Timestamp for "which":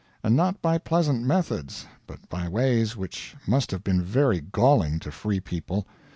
2.97-3.35